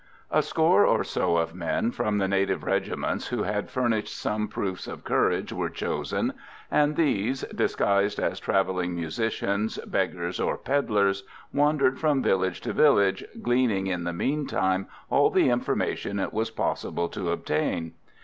A 0.31 0.41
score 0.41 0.83
or 0.83 1.03
so 1.03 1.37
of 1.37 1.53
men 1.53 1.91
from 1.91 2.17
the 2.17 2.27
native 2.27 2.63
regiments 2.63 3.27
who 3.27 3.43
had 3.43 3.69
furnished 3.69 4.17
some 4.17 4.47
proofs 4.47 4.87
of 4.87 5.03
courage 5.03 5.53
were 5.53 5.69
chosen, 5.69 6.33
and 6.71 6.95
these, 6.95 7.41
disguised 7.53 8.19
as 8.19 8.39
travelling 8.39 8.95
musicians, 8.95 9.77
beggars 9.85 10.39
or 10.39 10.57
pedlars, 10.57 11.23
wandered 11.53 11.99
from 11.99 12.23
village 12.23 12.61
to 12.61 12.73
village 12.73 13.23
gleaning 13.43 13.85
in 13.85 14.03
the 14.03 14.11
meantime 14.11 14.87
all 15.11 15.29
the 15.29 15.49
information 15.51 16.17
it 16.17 16.33
was 16.33 16.49
possible 16.49 17.07
to 17.09 17.29
obtain. 17.29 17.93